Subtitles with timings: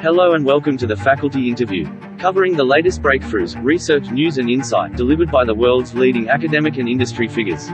[0.00, 4.94] Hello and welcome to the faculty interview, covering the latest breakthroughs, research, news, and insight
[4.94, 7.68] delivered by the world's leading academic and industry figures.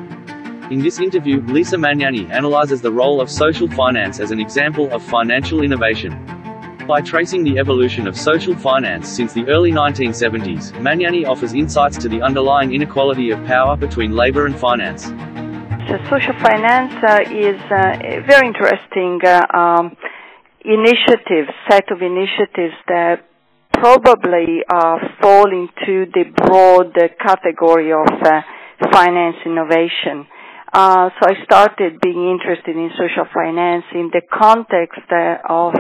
[0.70, 5.02] In this interview, Lisa Magnani analyzes the role of social finance as an example of
[5.02, 6.12] financial innovation.
[6.86, 12.08] By tracing the evolution of social finance since the early 1970s, Magnani offers insights to
[12.08, 15.06] the underlying inequality of power between labor and finance.
[15.88, 19.96] So social finance uh, is uh, very interesting uh, um,
[20.64, 23.24] initiative, set of initiatives that
[23.72, 28.42] probably uh, fall into the broad category of uh,
[28.92, 30.26] finance innovation.
[30.72, 35.04] Uh, so I started being interested in social finance in the context
[35.48, 35.74] of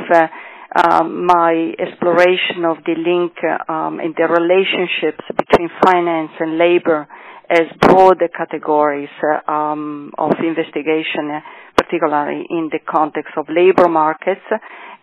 [0.74, 3.32] um, my exploration of the link
[3.68, 7.06] um, and the relationships between finance and labor
[7.50, 11.40] as broad categories uh, um, of investigation, uh,
[11.82, 14.46] particularly in the context of labor markets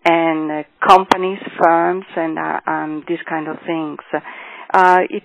[0.05, 3.99] and uh, companies, firms, and um, these kind of things.
[5.09, 5.23] it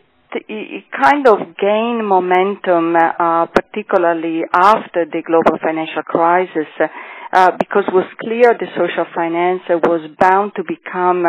[0.49, 7.95] it kind of gained momentum, uh, particularly after the global financial crisis, uh, because it
[7.95, 11.25] was clear the social finance was bound to become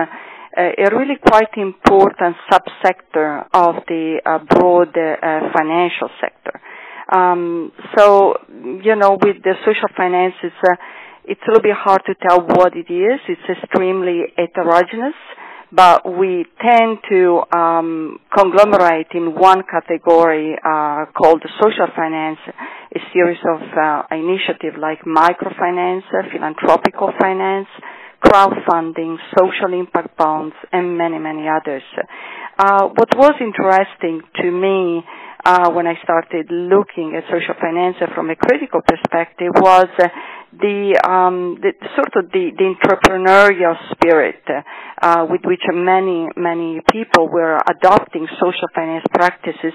[0.58, 6.62] a really quite important subsector of the uh, broad uh, financial sector.
[7.11, 8.36] Um, so,
[8.84, 10.75] you know, with the social finance, it's, uh,
[11.25, 13.20] it's a little bit hard to tell what it is.
[13.28, 15.17] It's extremely heterogeneous,
[15.72, 22.39] but we tend to um, conglomerate in one category uh, called social finance,
[22.95, 27.67] a series of uh, initiatives like microfinance, philanthropical finance,
[28.23, 31.84] crowdfunding, social impact bonds, and many, many others.
[32.58, 35.03] Uh, what was interesting to me
[35.46, 40.08] uh, when I started looking at social finance from a critical perspective was uh,
[40.52, 44.42] the, um, the, sort of the, the entrepreneurial spirit
[45.02, 49.74] uh, with which many many people were adopting social finance practices,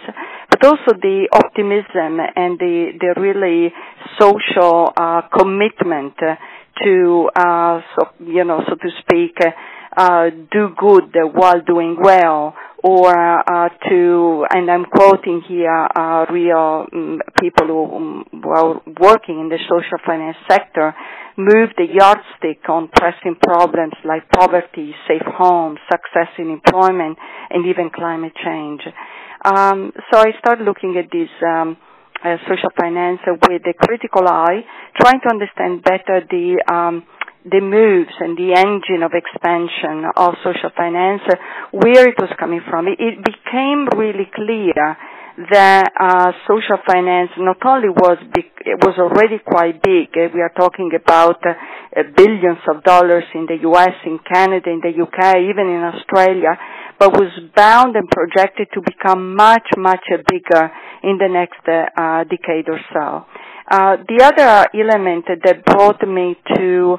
[0.50, 3.72] but also the optimism and the the really
[4.18, 6.14] social uh, commitment
[6.82, 9.36] to, uh, so, you know, so to speak,
[9.96, 16.86] uh, do good while doing well, or uh, to, and I'm quoting here uh, real
[16.92, 20.94] um, people who, um, working in the social finance sector,
[21.36, 27.18] move the yardstick on pressing problems like poverty, safe homes, success in employment,
[27.50, 28.80] and even climate change.
[29.44, 31.76] Um, so I started looking at these um,
[32.22, 34.60] uh, social finance with a critical eye,
[35.00, 37.04] trying to understand better the um,
[37.44, 41.22] the moves and the engine of expansion of social finance,
[41.72, 42.86] where it was coming from.
[42.88, 44.96] It, became really clear
[45.50, 50.12] that uh, social finance not only was big, it was already quite big.
[50.12, 51.54] Uh, we are talking about uh,
[52.16, 56.58] billions of dollars in the U.S., in Canada, in the UK, even in Australia
[57.00, 60.70] but was bound and projected to become much, much bigger
[61.02, 63.24] in the next uh, decade or so.
[63.70, 66.98] Uh, the other element that brought me to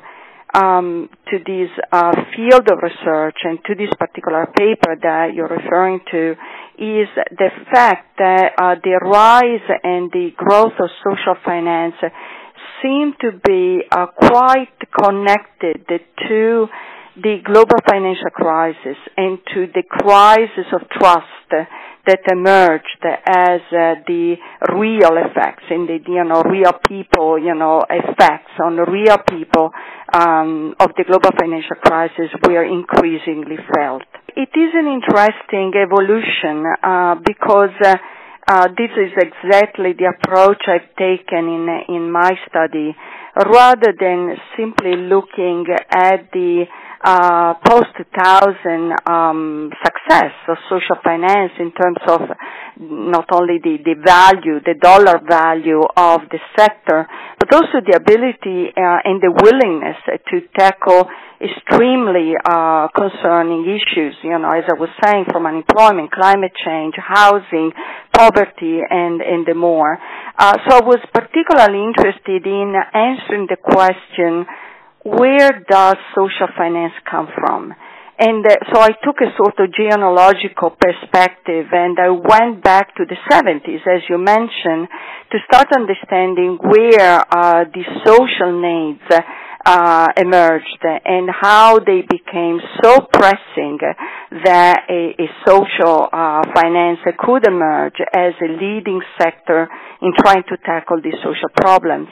[0.53, 6.00] um, to this uh, field of research and to this particular paper that you're referring
[6.12, 6.31] to
[6.78, 7.07] is
[7.38, 11.95] the fact that uh, the rise and the growth of social finance
[12.81, 15.85] seem to be uh, quite connected
[16.28, 16.68] to
[17.16, 21.27] the global financial crisis and to the crisis of trust
[22.07, 24.35] that emerged as uh, the
[24.73, 29.69] real effects in the you know real people you know effects on real people
[30.13, 34.03] um, of the global financial crisis were increasingly felt.
[34.35, 37.75] It is an interesting evolution uh, because.
[37.83, 37.95] Uh,
[38.47, 42.94] uh, this is exactly the approach I've taken in in my study,
[43.38, 46.66] rather than simply looking at the
[47.03, 52.22] uh, post-2000 um, success of social finance in terms of
[52.79, 57.07] not only the, the value, the dollar value of the sector,
[57.39, 59.97] but also the ability uh, and the willingness
[60.29, 61.09] to tackle
[61.41, 67.71] extremely uh, concerning issues, you know, as I was saying, from unemployment, climate change, housing,
[68.13, 69.98] poverty, and, and the more.
[70.38, 74.45] Uh, so I was particularly interested in answering the question,
[75.03, 77.74] where does social finance come from?
[78.19, 83.06] And uh, so I took a sort of genealogical perspective and I went back to
[83.09, 84.88] the 70s, as you mentioned,
[85.31, 89.01] to start understanding where uh, the social needs
[89.66, 93.78] uh, emerged and how they became so pressing
[94.44, 99.68] that a, a social uh, finance could emerge as a leading sector
[100.02, 102.10] in trying to tackle these social problems.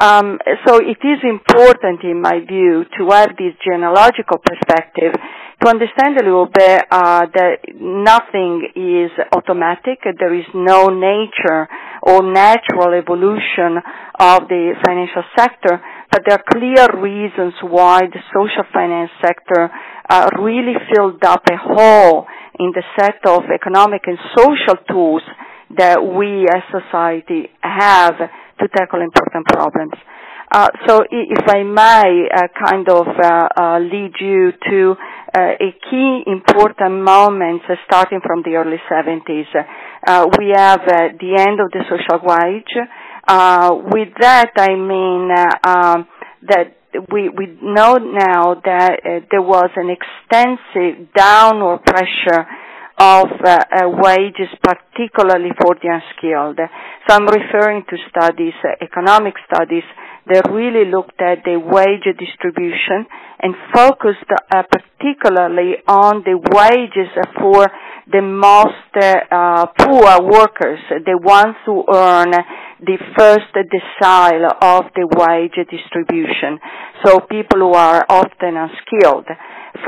[0.00, 5.12] Um, so it is important, in my view, to have this genealogical perspective
[5.60, 10.00] to understand a little bit uh, that nothing is automatic.
[10.18, 11.68] There is no nature
[12.02, 13.76] or natural evolution
[14.18, 19.70] of the financial sector, but there are clear reasons why the social finance sector
[20.08, 22.26] uh, really filled up a hole
[22.58, 25.22] in the set of economic and social tools
[25.76, 28.18] that we as society have
[28.58, 29.94] to tackle important problems.
[30.52, 34.96] Uh, so if I may uh, kind of uh, uh lead you to
[35.32, 39.46] uh, a key important moment uh, starting from the early 70s,
[40.38, 40.80] we have
[41.22, 42.74] the end of the social wage.
[43.92, 45.30] With that, I mean
[45.64, 46.08] um,
[46.48, 46.76] that
[47.12, 52.46] we, we know now that uh, there was an extensive downward pressure
[52.98, 56.58] of uh, uh, wages, particularly for the unskilled.
[57.08, 59.84] So I'm referring to studies, uh, economic studies,
[60.26, 63.06] that really looked at the wage distribution
[63.40, 67.08] and focused uh, particularly on the wages
[67.40, 67.66] for
[68.10, 72.32] the most uh, poor workers, the ones who earn
[72.80, 76.58] the first decile of the wage distribution.
[77.04, 79.26] So people who are often unskilled.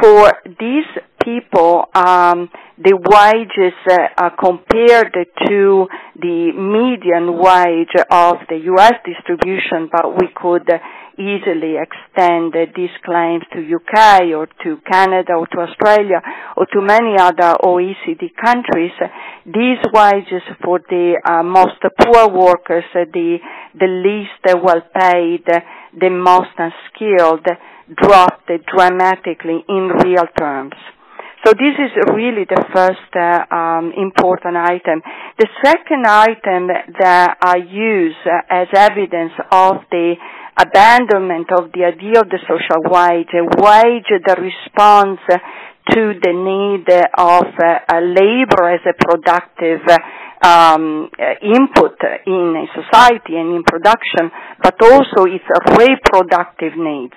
[0.00, 0.88] For these
[1.24, 2.48] people, um,
[2.78, 5.12] the wages uh, compared
[5.46, 5.86] to
[6.18, 8.94] the median wage of the U.S.
[9.04, 10.68] distribution, but we could
[11.18, 16.20] easily extend these claims to UK or to Canada or to Australia
[16.56, 18.92] or to many other OECD countries.
[19.44, 23.38] These wages for the uh, most poor workers, the,
[23.78, 27.46] the least well paid, the most unskilled,
[27.94, 30.74] dropped dramatically in real terms.
[31.44, 35.02] So this is really the first uh, um, important item.
[35.38, 38.14] The second item that I use
[38.48, 40.14] as evidence of the
[40.56, 45.20] abandonment of the idea of the social wage, a wage that responds
[45.90, 46.86] to the need
[47.18, 47.44] of
[47.90, 49.82] labor as a productive
[50.42, 51.08] um,
[51.42, 54.30] input in society and in production,
[54.62, 55.46] but also its
[55.78, 57.14] reproductive needs.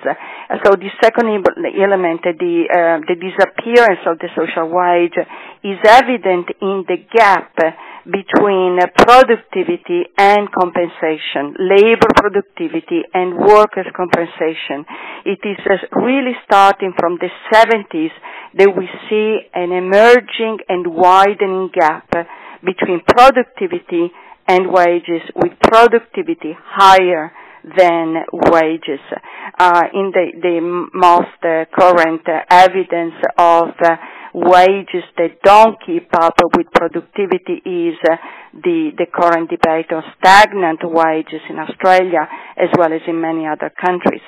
[0.64, 5.18] So the second element, the, uh, the disappearance of the social wage,
[5.64, 7.54] is evident in the gap
[8.06, 14.86] between productivity and compensation, labor productivity and workers' compensation.
[15.26, 15.58] It is
[15.92, 18.14] really starting from the 70s
[18.58, 22.10] that we see an emerging and widening gap
[22.64, 24.12] between productivity
[24.48, 27.32] and wages with productivity higher
[27.78, 29.00] than wages.
[29.58, 33.96] Uh, in the, the most uh, current evidence of uh,
[34.34, 38.18] wages that don't keep up with productivity is uh,
[38.54, 42.28] the, the current debate on stagnant wages in Australia
[42.58, 44.26] as well as in many other countries.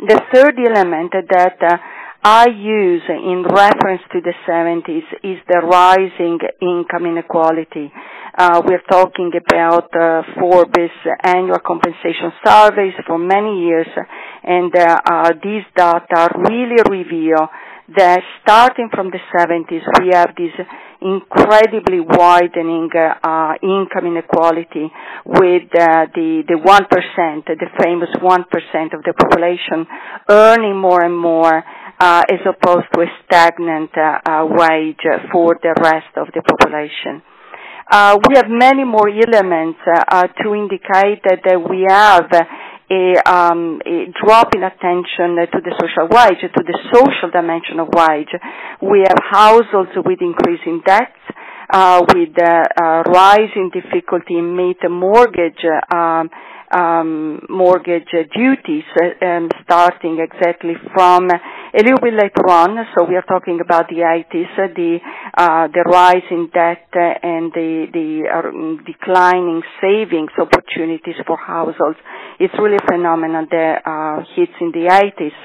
[0.00, 1.76] The third element that uh,
[2.22, 7.90] I use in reference to the 70s is the rising income inequality.
[8.36, 10.92] Uh, we're talking about uh, Forbes
[11.24, 13.88] annual compensation surveys for many years,
[14.44, 17.48] and uh, uh these data really reveal
[17.96, 20.54] that starting from the 70s, we have this
[21.00, 24.92] incredibly widening uh, uh, income inequality
[25.24, 29.86] with the the one percent, the famous one percent of the population
[30.28, 31.64] earning more and more,
[32.00, 37.22] as opposed to a stagnant uh, uh, wage for the rest of the population.
[38.28, 39.80] we have many more elements
[40.42, 42.30] to indicate that, that we have
[42.90, 47.88] a, um, a, drop in attention to the social wage, to the social dimension of
[47.92, 48.32] wage.
[48.82, 51.20] We have households with increasing debts,
[51.72, 55.62] uh, with uh, uh, rising difficulty in meet mortgage
[55.94, 56.28] um,
[56.72, 61.28] um, mortgage duties uh, um, starting exactly from
[61.74, 62.76] a little bit later on.
[62.94, 64.98] So we are talking about the 80s, uh, the
[65.36, 71.98] uh, the rise in debt and the the uh, declining savings opportunities for households.
[72.38, 75.38] It's really a phenomenon that uh, hits in the 80s.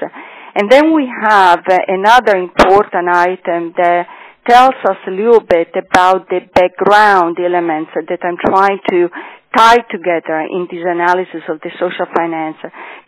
[0.56, 4.06] And then we have another important item that
[4.48, 9.08] tells us a little bit about the background elements that I'm trying to
[9.56, 12.56] tie together in this analysis of the social finance.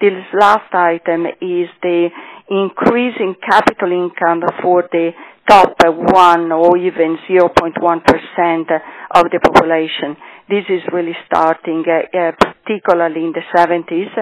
[0.01, 2.09] This last item is the
[2.51, 5.13] increasing capital income for the
[5.49, 8.81] top one or even 0.1%
[9.15, 10.17] of the population.
[10.49, 14.13] This is really starting uh, uh, particularly in the 70s.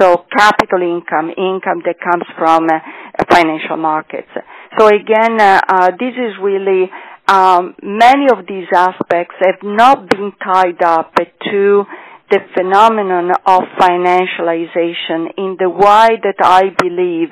[0.00, 2.80] So capital income, income that comes from uh,
[3.30, 4.30] financial markets.
[4.78, 6.90] So again, uh, uh, this is really
[7.28, 11.12] um, many of these aspects have not been tied up
[11.50, 11.84] to
[12.30, 17.30] the phenomenon of financialization in the way that I believe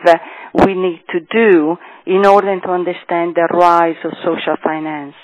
[0.67, 1.76] we need to do
[2.07, 5.14] in order to understand the rise of social finance.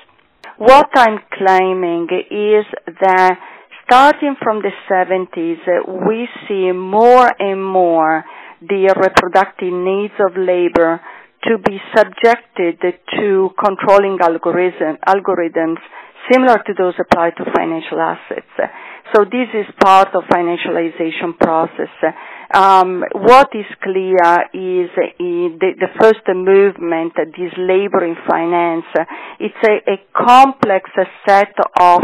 [0.59, 2.67] What I'm claiming is
[3.01, 3.39] that
[3.85, 8.25] starting from the 70s, we see more and more
[8.61, 11.01] the reproductive needs of labor
[11.49, 12.81] to be subjected
[13.19, 15.79] to controlling algorithm, algorithms
[16.33, 18.73] similar to those applied to financial assets.
[19.13, 21.93] So this is part of financialization process.
[22.53, 28.87] Um, what is clear is the, the, first movement, this labor in finance.
[29.39, 30.91] It's a, a complex
[31.29, 32.03] set of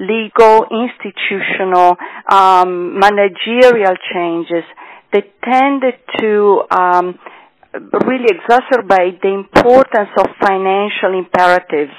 [0.00, 1.96] legal, institutional,
[2.30, 4.64] um, managerial changes
[5.12, 5.82] that tend
[6.20, 7.18] to um,
[8.06, 11.94] really exacerbate the importance of financial imperatives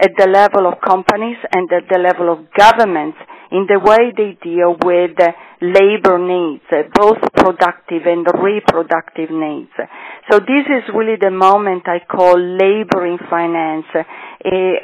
[0.00, 3.18] at the level of companies and at the level of governments
[3.52, 5.16] in the way they deal with
[5.62, 9.70] labor needs, both productive and reproductive needs.
[10.30, 13.86] So this is really the moment I call labor in finance.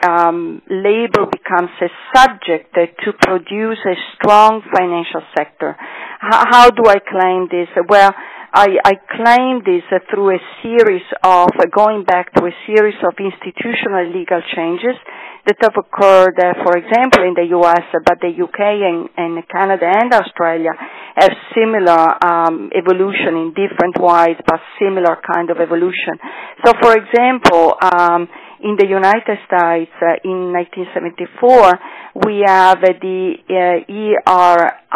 [0.07, 5.77] um, labor becomes a subject to produce a strong financial sector.
[6.23, 7.69] H- how do I claim this?
[7.89, 8.15] Well,
[8.53, 12.97] I, I claim this uh, through a series of, uh, going back to a series
[13.05, 14.97] of institutional legal changes
[15.45, 19.85] that have occurred, uh, for example, in the US, but the UK and, and Canada
[19.85, 20.68] and Australia
[21.17, 26.19] have similar um, evolution in different ways, but similar kind of evolution.
[26.65, 28.29] So, for example, um,
[28.61, 33.87] in the United States uh, in 1974, we have uh, the uh,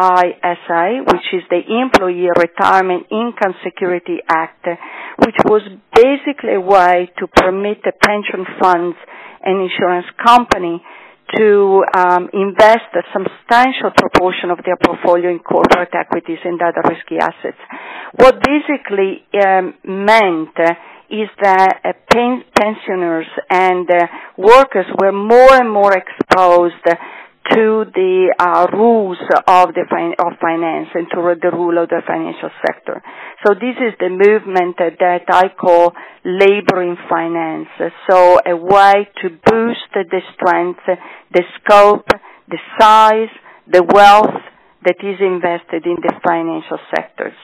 [0.03, 4.67] ERISA, which is the Employee Retirement Income Security Act,
[5.25, 5.63] which was
[5.95, 8.97] basically a way to permit the pension funds
[9.45, 10.83] and insurance company
[11.37, 17.17] to um, invest a substantial proportion of their portfolio in corporate equities and other risky
[17.19, 17.59] assets.
[18.17, 20.57] What basically um, meant
[21.09, 26.85] is that uh, pen- pensioners and uh, workers were more and more exposed
[27.51, 32.01] to the uh, rules of the fin- of finance and to the rule of the
[32.07, 33.03] financial sector.
[33.45, 35.93] So this is the movement that I call
[36.25, 37.69] labor in finance.
[38.09, 40.81] So a way to boost the strength,
[41.33, 42.09] the scope,
[42.49, 43.33] the size,
[43.67, 44.39] the wealth
[44.85, 47.35] that is invested in the financial sectors.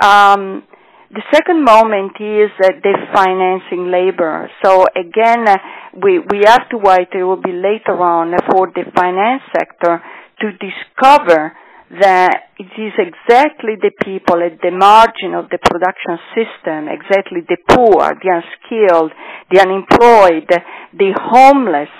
[0.00, 0.62] Um,
[1.12, 4.48] the second moment is uh, the financing labor.
[4.64, 5.58] So again, uh,
[6.02, 10.00] we, we have to wait, it will be later on, for the finance sector
[10.40, 11.52] to discover
[12.00, 17.60] that it is exactly the people at the margin of the production system, exactly the
[17.68, 19.12] poor, the unskilled,
[19.52, 20.48] the unemployed,
[20.96, 21.92] the homeless,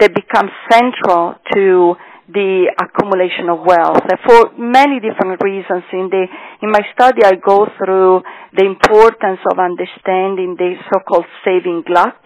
[0.00, 1.96] that become central to
[2.32, 5.84] the accumulation of wealth for many different reasons.
[5.92, 6.26] In the
[6.62, 8.22] in my study, I go through
[8.56, 12.20] the importance of understanding the so-called saving glut.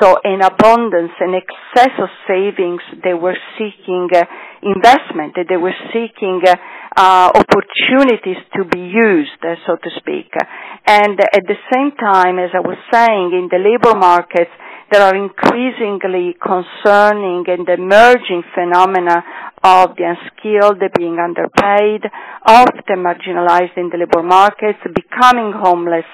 [0.00, 4.26] So an abundance, an excess of savings, they were seeking uh,
[4.62, 6.56] investment, they were seeking uh,
[6.96, 10.34] uh, opportunities to be used, uh, so to speak.
[10.86, 14.50] And at the same time, as I was saying, in the labor markets,
[14.90, 19.24] there are increasingly concerning and emerging phenomena
[19.64, 22.04] of the unskilled being underpaid,
[22.44, 26.04] often marginalized in the labor markets, becoming homeless.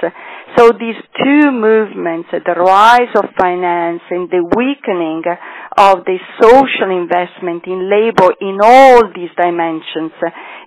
[0.57, 5.23] So these two movements, the rise of finance and the weakening
[5.77, 10.15] of the social investment in labor in all these dimensions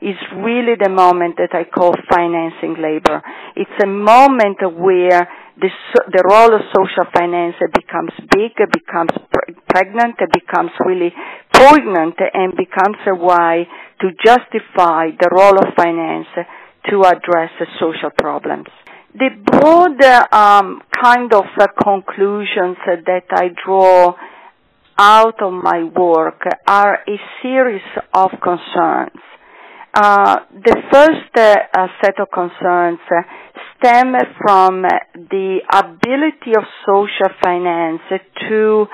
[0.01, 3.24] is really the moment that I call financing labor.
[3.55, 5.69] It's a moment where the,
[6.12, 11.13] the role of social finance becomes big, becomes pre- pregnant, becomes really
[11.53, 13.67] poignant, and becomes a way
[14.01, 16.27] to justify the role of finance
[16.89, 18.67] to address social problems.
[19.13, 20.01] The broad
[20.33, 24.15] um, kind of uh, conclusions that I draw
[24.98, 27.81] out of my work are a series
[28.13, 29.22] of concerns.
[29.94, 32.98] Uh, the first uh, set of concerns
[33.78, 38.02] stem from the ability of social finance
[38.50, 38.88] to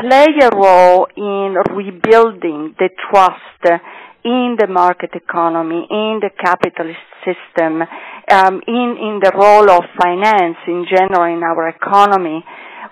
[0.00, 3.82] play a role in rebuilding the trust
[4.24, 7.82] in the market economy, in the capitalist system,
[8.32, 12.42] um, in, in the role of finance in general in our economy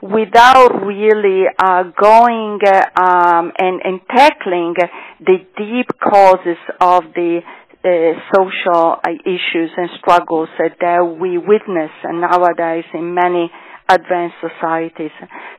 [0.02, 4.74] without really uh, going uh, um, and, and tackling
[5.20, 7.40] the deep causes of the
[7.84, 7.88] uh,
[8.34, 13.50] social uh, issues and struggles that we witness nowadays in many
[13.88, 15.12] advanced societies.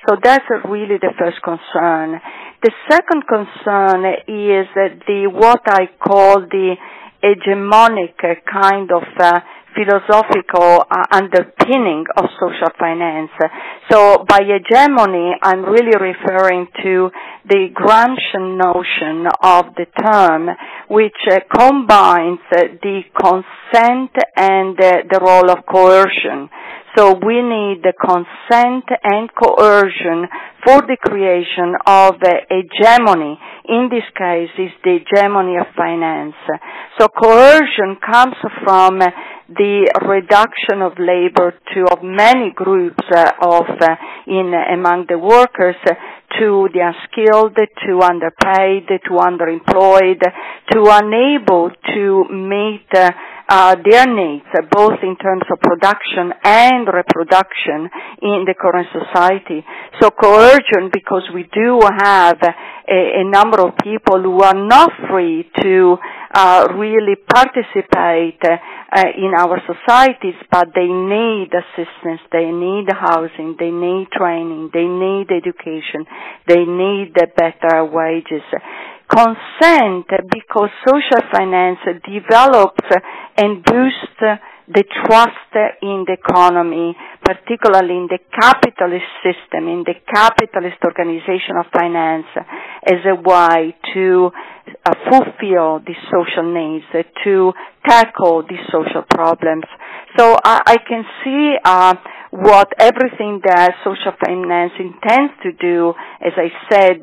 [0.07, 2.19] So that's really the first concern.
[2.63, 4.67] The second concern is
[5.07, 6.75] the what I call the
[7.23, 8.17] hegemonic
[8.51, 9.39] kind of uh,
[9.77, 13.29] philosophical uh, underpinning of social finance.
[13.91, 17.11] So by hegemony, I'm really referring to
[17.47, 20.49] the Gramscian notion of the term,
[20.89, 26.49] which uh, combines uh, the consent and uh, the role of coercion.
[26.97, 30.25] So we need the consent and coercion
[30.65, 32.15] for the creation of
[32.49, 33.37] hegemony.
[33.69, 36.33] In this case, is the hegemony of finance.
[36.97, 43.95] So coercion comes from the reduction of labor to of many groups uh, of uh,
[44.25, 50.21] in among the workers to the unskilled, to underpaid, to underemployed,
[50.71, 52.89] to unable to meet
[53.49, 57.89] uh, their needs, uh, both in terms of production and reproduction
[58.21, 59.63] in the current society.
[60.01, 65.49] So coercion, because we do have a, a number of people who are not free
[65.61, 65.97] to
[66.33, 73.71] uh, really participate uh, in our societies, but they need assistance, they need housing, they
[73.71, 76.05] need training, they need education,
[76.47, 78.43] they need better wages
[79.09, 82.87] consent because social finance develops
[83.37, 90.75] and boosts the trust in the economy, particularly in the capitalist system, in the capitalist
[90.83, 92.27] organization of finance,
[92.83, 94.29] as a way to
[94.85, 97.53] uh, fulfill the social needs, uh, to
[97.87, 99.63] tackle the social problems.
[100.17, 101.95] So I, I can see uh,
[102.31, 105.93] what everything that social finance intends to do.
[106.19, 107.01] As I said,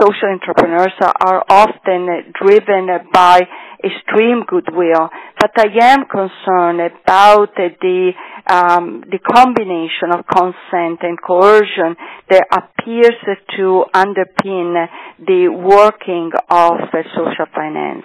[0.00, 3.42] social entrepreneurs are often driven by
[3.84, 8.12] extreme goodwill, but I am concerned about the
[8.46, 11.96] um, the combination of consent and coercion
[12.30, 13.16] that appears
[13.56, 14.86] to underpin
[15.18, 18.04] the working of social finance.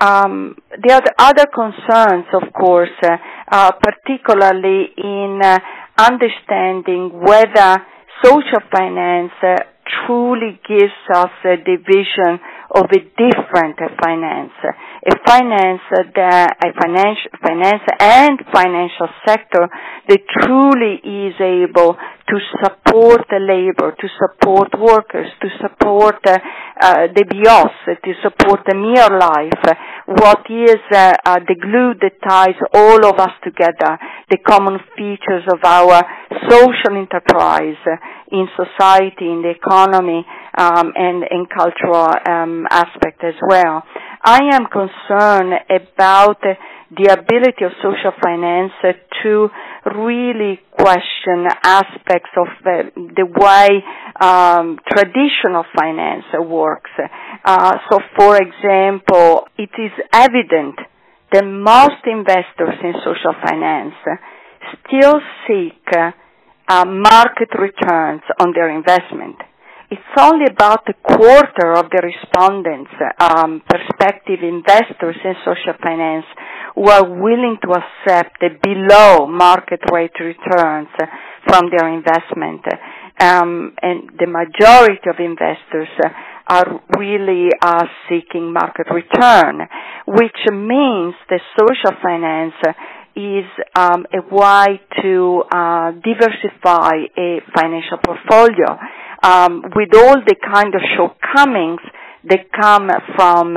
[0.00, 3.16] Um, the other, other, concerns, of course, uh,
[3.50, 5.58] uh, particularly in uh,
[5.98, 7.78] understanding whether
[8.22, 9.56] social finance uh,
[10.06, 14.52] truly gives us the vision of a different finance,
[15.04, 15.82] a finance
[16.16, 19.68] that a financial finance and financial sector
[20.08, 21.96] that truly is able
[22.28, 26.38] to support the labor, to support workers, to support uh,
[26.80, 29.62] uh, the bios, to support the mere life,
[30.06, 33.98] what is uh, uh, the glue that ties all of us together,
[34.30, 36.00] the common features of our
[36.48, 37.80] social enterprise
[38.32, 40.24] in society, in the economy,
[40.56, 43.82] um, and in cultural um, aspect as well.
[44.22, 48.72] I am concerned about the ability of social finance
[49.22, 49.48] to
[49.96, 53.82] really question aspects of the, the way
[54.20, 56.90] um, traditional finance works.
[57.44, 60.76] Uh, so, for example, it is evident
[61.32, 63.94] that most investors in social finance
[64.86, 65.82] still seek
[66.68, 69.36] uh, market returns on their investment
[69.94, 76.26] it's only about a quarter of the respondents, um, prospective investors in social finance,
[76.74, 80.88] who are willing to accept the below market rate returns
[81.46, 82.66] from their investment.
[83.20, 85.88] Um, and the majority of investors
[86.48, 89.62] are really uh, seeking market return,
[90.08, 92.58] which means that social finance
[93.14, 98.74] is um, a way to uh, diversify a financial portfolio
[99.24, 101.80] um, with all the kind of shortcomings
[102.28, 103.54] that come from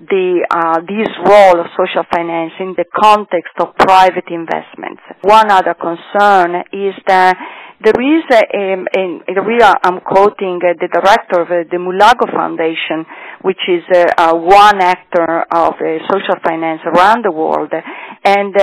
[0.00, 5.02] the uh, this role of social finance in the context of private investments.
[5.20, 7.36] One other concern is that
[7.82, 12.30] there is um, in, in real, I'm quoting uh, the director of uh, the Mulago
[12.30, 13.06] Foundation,
[13.40, 15.74] which is uh, one actor of
[16.12, 18.54] social finance around the world, and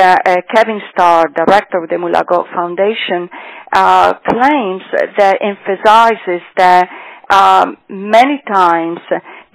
[0.54, 3.30] Kevin Starr, director of the Mulago Foundation,
[3.74, 4.84] claims
[5.18, 6.88] that emphasizes that
[7.30, 9.00] um, many times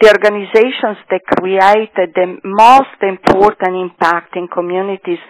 [0.00, 5.22] the organizations that create the most important impact in communities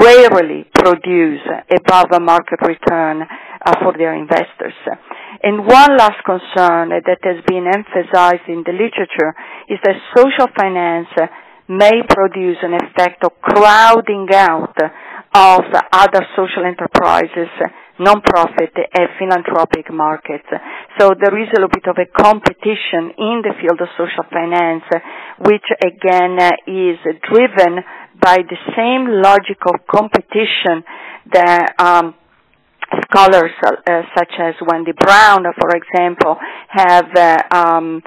[0.00, 4.74] rarely produce above a market return uh, for their investors.
[5.42, 9.34] And one last concern that has been emphasized in the literature
[9.68, 11.08] is that social finance
[11.68, 14.76] may produce an effect of crowding out
[15.34, 17.50] of other social enterprises
[17.98, 20.48] non-profit and philanthropic markets.
[20.98, 24.84] So there is a little bit of a competition in the field of social finance,
[25.40, 27.84] which again is driven
[28.20, 30.84] by the same logical competition
[31.32, 32.14] that um,
[33.04, 36.36] scholars uh, such as Wendy Brown, for example,
[36.68, 38.02] have uh, um,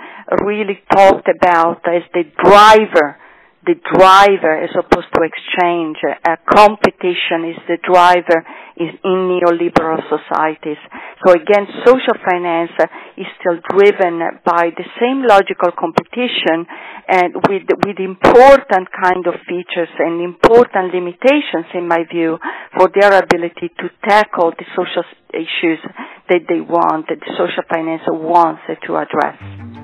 [0.45, 3.17] really talked about as the driver
[3.65, 5.97] the driver as opposed to exchange.
[6.45, 8.45] Competition is the driver
[8.77, 10.77] in, in neoliberal societies.
[11.25, 12.71] So again, social finance
[13.17, 16.67] is still driven by the same logical competition
[17.07, 22.37] and with, with important kind of features and important limitations in my view
[22.77, 25.79] for their ability to tackle the social issues
[26.29, 29.74] that they want, that the social finance wants to address.